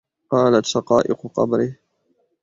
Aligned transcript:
قالت 0.29 0.65
شقائق 0.65 1.21
قبره 1.35 1.79